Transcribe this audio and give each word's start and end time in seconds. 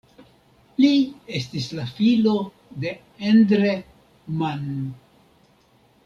Li 0.83 0.89
estis 1.39 1.67
la 1.79 1.83
filo 1.99 2.33
de 2.85 2.93
Endre 3.33 3.75
Mann. 4.41 4.79